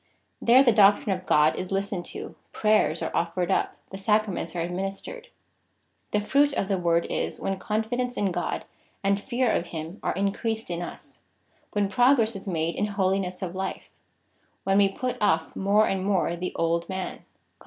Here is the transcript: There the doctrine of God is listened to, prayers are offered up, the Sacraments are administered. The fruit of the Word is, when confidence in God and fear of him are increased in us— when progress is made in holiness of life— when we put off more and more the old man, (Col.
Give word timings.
There 0.41 0.63
the 0.63 0.71
doctrine 0.71 1.11
of 1.15 1.27
God 1.27 1.55
is 1.59 1.71
listened 1.71 2.05
to, 2.05 2.33
prayers 2.51 3.03
are 3.03 3.15
offered 3.15 3.51
up, 3.51 3.75
the 3.91 3.99
Sacraments 3.99 4.55
are 4.55 4.59
administered. 4.61 5.27
The 6.09 6.19
fruit 6.19 6.53
of 6.53 6.67
the 6.69 6.79
Word 6.79 7.05
is, 7.11 7.39
when 7.39 7.59
confidence 7.59 8.17
in 8.17 8.31
God 8.31 8.65
and 9.03 9.21
fear 9.21 9.51
of 9.51 9.67
him 9.67 9.99
are 10.01 10.13
increased 10.15 10.71
in 10.71 10.81
us— 10.81 11.21
when 11.73 11.87
progress 11.87 12.35
is 12.35 12.47
made 12.47 12.73
in 12.73 12.87
holiness 12.87 13.43
of 13.43 13.53
life— 13.53 13.91
when 14.63 14.79
we 14.79 14.89
put 14.89 15.17
off 15.21 15.55
more 15.55 15.85
and 15.87 16.03
more 16.03 16.35
the 16.35 16.55
old 16.55 16.89
man, 16.89 17.17
(Col. 17.17 17.25